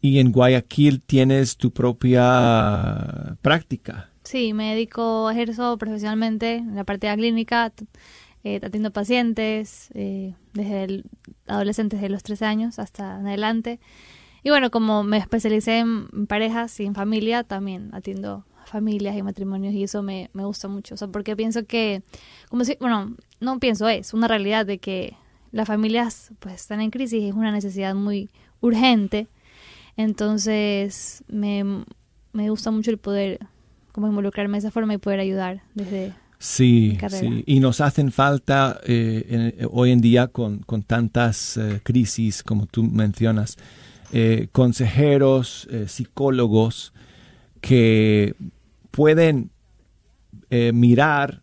[0.00, 4.08] y en Guayaquil tienes tu propia práctica.
[4.24, 7.72] Sí, me dedico, ejerzo profesionalmente en la parte de la clínica,
[8.42, 11.04] eh, atiendo pacientes eh, desde el,
[11.46, 13.78] adolescentes de los 13 años hasta adelante.
[14.42, 19.74] Y bueno, como me especialicé en parejas y en familia, también atiendo familias y matrimonios
[19.74, 20.94] y eso me, me gusta mucho.
[20.94, 22.02] O sea, porque pienso que,
[22.48, 25.14] como si, bueno, no pienso, es una realidad de que
[25.52, 29.26] las familias pues están en crisis y es una necesidad muy urgente.
[29.96, 31.64] Entonces, me,
[32.32, 33.38] me gusta mucho el poder
[33.92, 37.28] como involucrarme de esa forma y poder ayudar desde Sí, mi carrera.
[37.28, 37.44] sí.
[37.46, 42.64] Y nos hacen falta eh, en- hoy en día con, con tantas eh, crisis como
[42.66, 43.58] tú mencionas,
[44.12, 46.94] eh, consejeros, eh, psicólogos
[47.60, 48.34] que
[48.90, 49.50] pueden
[50.50, 51.42] eh, mirar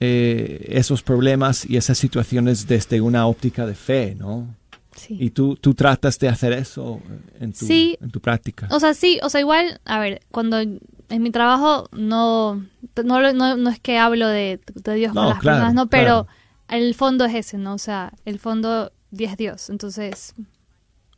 [0.00, 4.54] eh, esos problemas y esas situaciones desde una óptica de fe, ¿no?
[4.96, 5.16] Sí.
[5.18, 7.00] Y tú, tú tratas de hacer eso
[7.40, 7.96] en tu, Sí.
[8.00, 8.68] en tu práctica.
[8.70, 12.64] O sea, sí, o sea, igual, a ver, cuando en mi trabajo no,
[13.04, 15.86] no, no, no es que hablo de, de Dios No, con las claro, personas, no,
[15.88, 16.28] pero claro.
[16.68, 17.74] el fondo es ese, ¿no?
[17.74, 20.34] O sea, el fondo es Dios, entonces,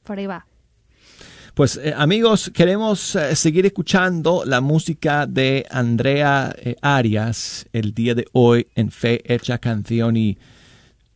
[0.04, 0.46] por ahí va.
[1.56, 8.14] Pues eh, amigos, queremos eh, seguir escuchando la música de Andrea eh, Arias el día
[8.14, 10.36] de hoy en Fe Hecha Canción y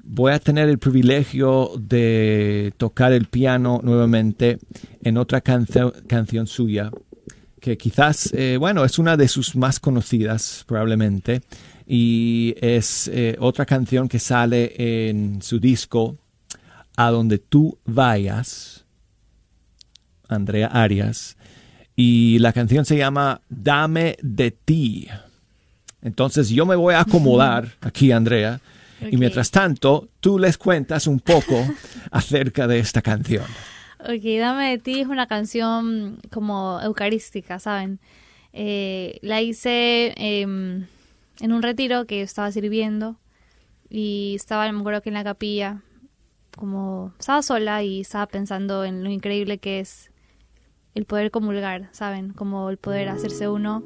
[0.03, 4.59] voy a tener el privilegio de tocar el piano nuevamente
[5.03, 6.91] en otra cancio- canción suya
[7.61, 11.43] que quizás, bueno, es una de sus más conocidas probablemente
[11.87, 14.73] y es otra canción que sale
[15.11, 16.17] en su disco
[16.97, 18.80] A donde tú vayas.
[20.31, 21.37] Andrea Arias.
[21.97, 25.09] Y la canción se llama Dame de ti.
[26.03, 28.61] Entonces yo me voy a acomodar aquí, Andrea.
[29.11, 31.67] Y mientras tanto, tú les cuentas un poco
[32.11, 33.45] acerca de esta canción.
[34.01, 37.99] Ok, Dame de ti es una canción como eucarística, ¿saben?
[38.53, 40.87] Eh, la hice em,
[41.41, 43.17] en un retiro que estaba sirviendo
[43.89, 45.83] y estaba, me acuerdo que en la capilla,
[46.57, 50.10] como estaba sola y estaba pensando en lo increíble que es
[50.95, 52.33] el poder comulgar, ¿saben?
[52.33, 53.83] Como el poder hacerse uno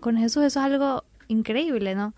[0.00, 2.14] con Jesús, eso es algo increíble, ¿no?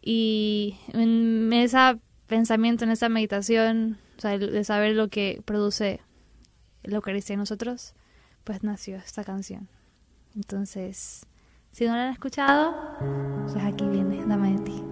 [0.00, 1.78] Y en ese
[2.26, 6.00] pensamiento, en esa meditación, o sea, de saber lo que produce
[6.82, 7.94] la Eucaristía en nosotros,
[8.44, 9.68] pues nació esta canción.
[10.34, 11.26] Entonces,
[11.70, 12.74] si no la han escuchado,
[13.50, 14.91] pues aquí viene, dame de ti.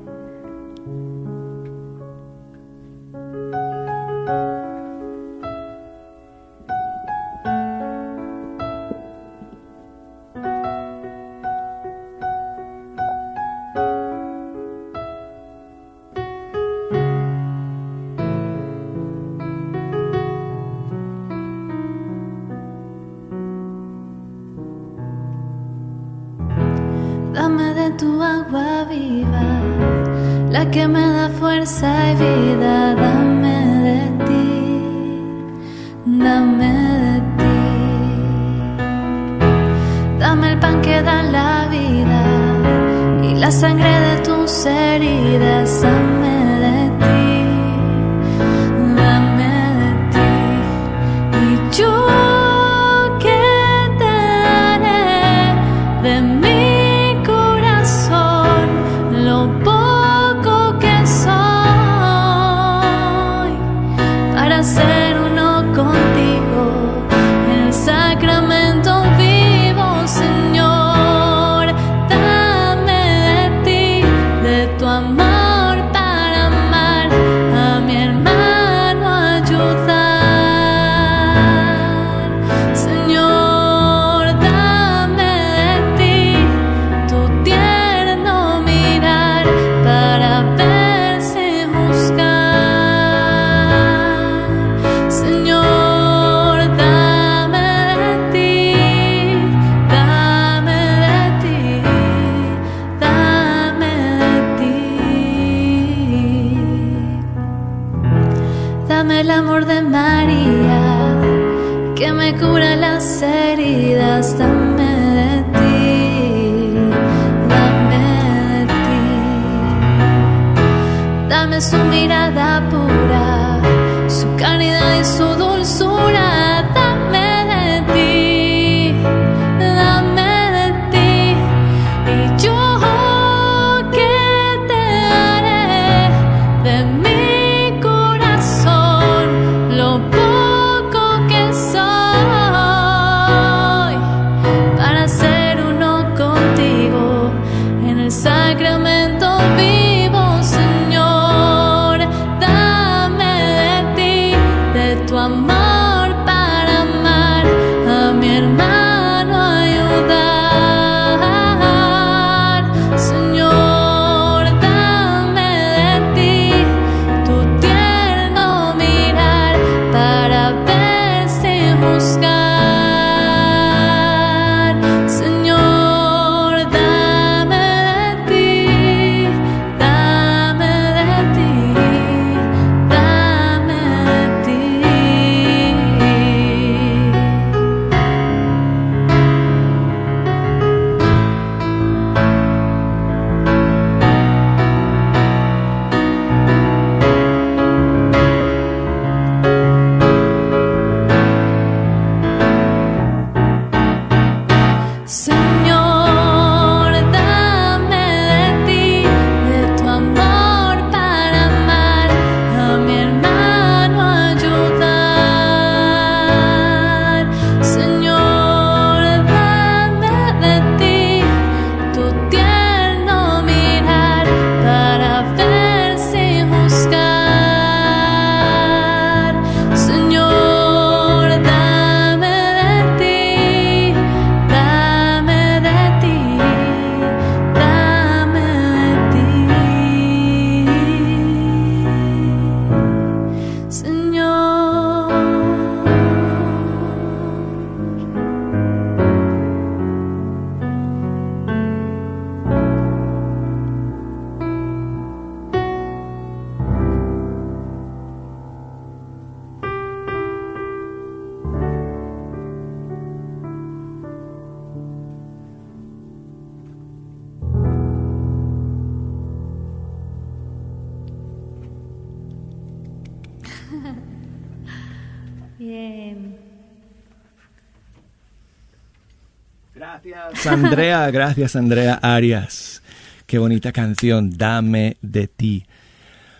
[281.08, 281.98] Gracias, Andrea.
[282.02, 282.82] Arias.
[283.26, 285.64] Qué bonita canción, Dame de ti.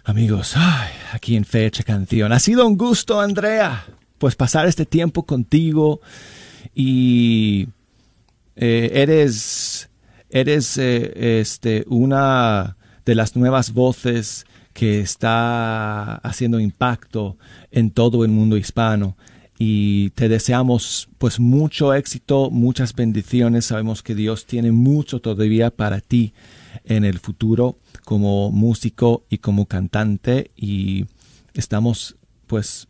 [0.05, 2.33] Amigos, ay, aquí en Fecha Canción.
[2.33, 3.87] Ha sido un gusto, Andrea,
[4.19, 6.01] pues pasar este tiempo contigo
[6.75, 7.69] y
[8.57, 9.89] eh, eres,
[10.29, 14.45] eres eh, este, una de las nuevas voces
[14.75, 17.39] que está haciendo impacto
[17.71, 19.17] en todo el mundo hispano
[19.63, 23.67] y te deseamos pues mucho éxito, muchas bendiciones.
[23.67, 26.33] Sabemos que Dios tiene mucho todavía para ti
[26.83, 31.05] en el futuro como músico y como cantante y
[31.53, 32.89] estamos pues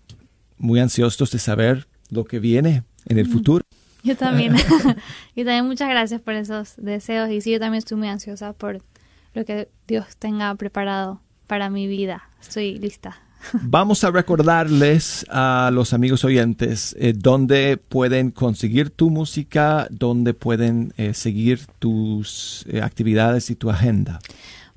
[0.59, 3.65] muy ansiosos de saber lo que viene en el futuro.
[4.05, 4.55] Yo también.
[5.35, 7.31] y también muchas gracias por esos deseos.
[7.31, 8.81] Y sí, yo también estoy muy ansiosa por
[9.35, 12.31] lo que Dios tenga preparado para mi vida.
[12.41, 13.21] Estoy lista.
[13.53, 20.93] Vamos a recordarles a los amigos oyentes eh, dónde pueden conseguir tu música, dónde pueden
[20.97, 24.21] eh, seguir tus eh, actividades y tu agenda.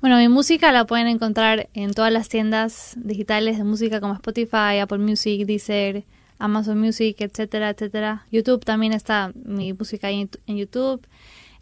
[0.00, 4.78] Bueno, mi música la pueden encontrar en todas las tiendas digitales de música como Spotify,
[4.82, 6.04] Apple Music, Deezer,
[6.38, 8.26] Amazon Music, etcétera, etcétera.
[8.30, 11.00] YouTube también está mi música en YouTube.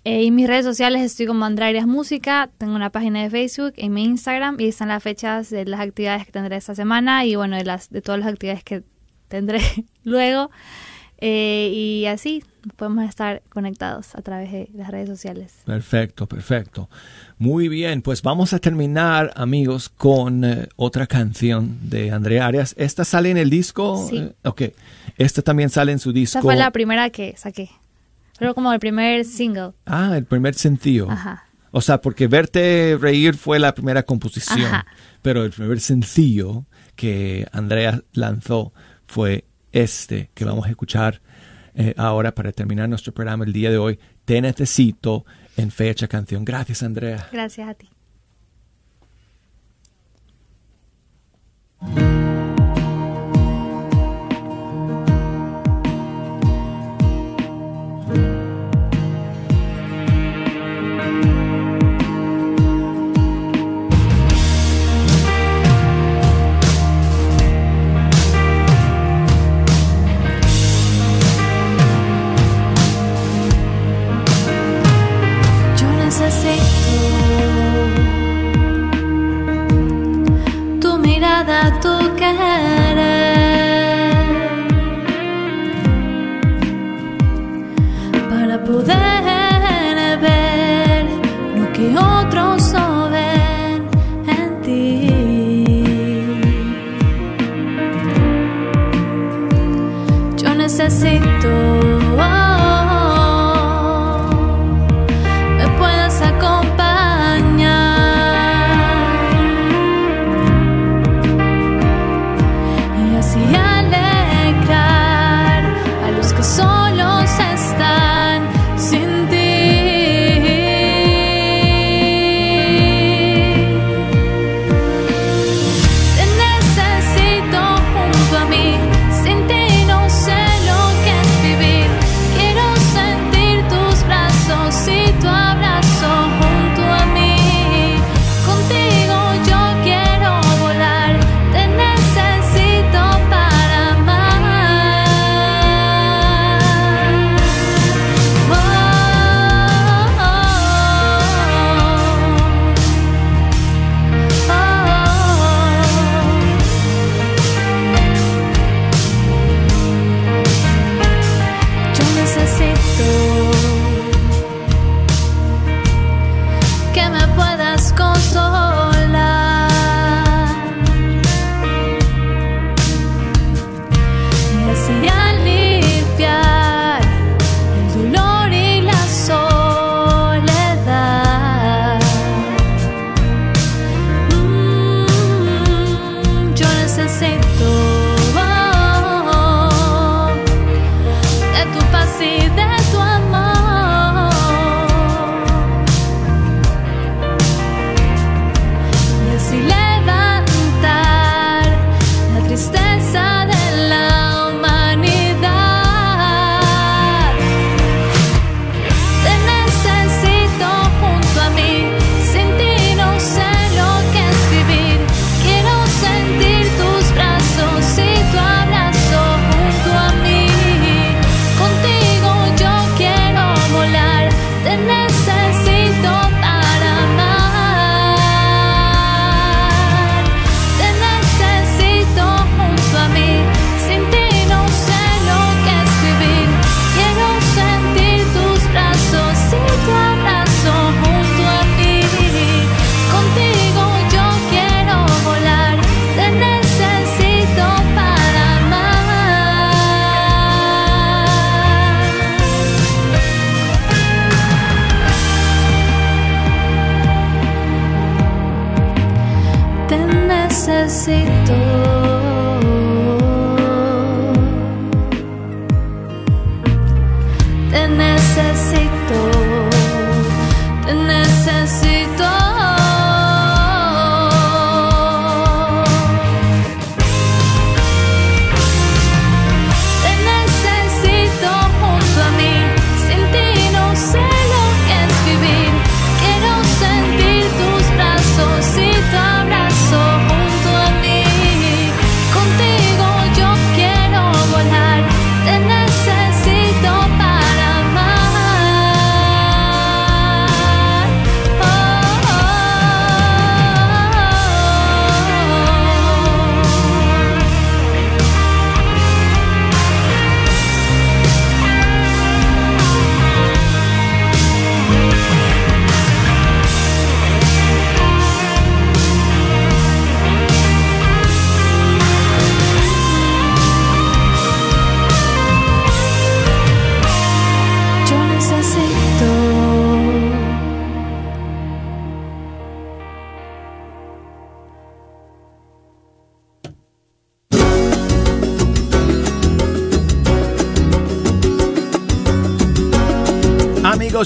[0.05, 3.75] Eh, y mis redes sociales estoy como Andrea Arias Música, tengo una página de Facebook
[3.77, 7.37] y mi Instagram y están las fechas de las actividades que tendré esta semana y
[7.37, 8.83] bueno, de, las, de todas las actividades que
[9.29, 9.61] tendré
[10.05, 10.51] luego.
[11.25, 12.43] Eh, y así
[12.75, 15.55] podemos estar conectados a través de las redes sociales.
[15.65, 16.89] Perfecto, perfecto.
[17.39, 22.75] Muy bien, pues vamos a terminar, amigos, con eh, otra canción de Andrea Arias.
[22.77, 24.05] ¿Esta sale en el disco?
[24.09, 24.19] Sí.
[24.19, 24.63] Eh, ok.
[25.17, 26.39] Esta también sale en su disco.
[26.39, 27.71] Esa fue la primera que saqué.
[28.43, 29.71] Pero como el primer single.
[29.87, 31.09] Ah, el primer sencillo.
[31.09, 31.45] Ajá.
[31.71, 34.87] O sea, porque Verte Reír fue la primera composición, Ajá.
[35.23, 36.67] pero el primer sencillo
[36.97, 38.73] que Andrea lanzó
[39.07, 41.23] fue este que vamos a escuchar
[41.77, 44.01] eh, ahora para terminar nuestro programa el día de hoy.
[44.25, 45.25] Te necesito
[45.57, 46.45] en fecha canción.
[46.45, 47.29] Gracias, Andrea.
[47.31, 47.89] Gracias a ti.
[76.31, 77.22] seseito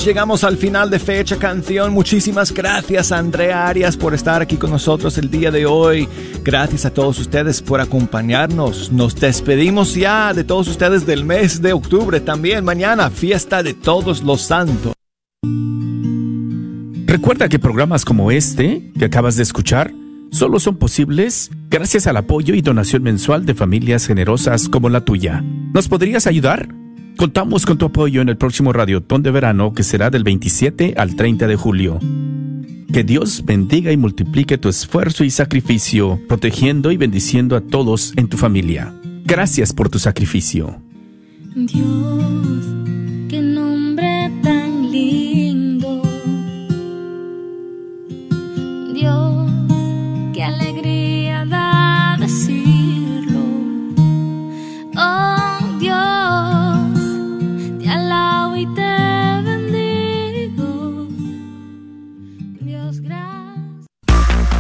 [0.07, 1.93] llegamos al final de Fecha Canción.
[1.93, 6.09] Muchísimas gracias a Andrea Arias por estar aquí con nosotros el día de hoy.
[6.45, 8.93] Gracias a todos ustedes por acompañarnos.
[8.93, 12.65] Nos despedimos ya de todos ustedes del mes de octubre también.
[12.65, 14.93] Mañana, fiesta de todos los santos.
[17.07, 19.93] Recuerda que programas como este que acabas de escuchar
[20.31, 25.43] solo son posibles gracias al apoyo y donación mensual de familias generosas como la tuya.
[25.75, 26.86] ¿Nos podrías ayudar?
[27.17, 31.17] Contamos con tu apoyo en el próximo Radiotón de Verano que será del 27 al
[31.17, 31.99] 30 de julio.
[32.93, 38.29] Que Dios bendiga y multiplique tu esfuerzo y sacrificio, protegiendo y bendiciendo a todos en
[38.29, 38.93] tu familia.
[39.25, 40.77] Gracias por tu sacrificio.
[41.55, 42.67] Dios,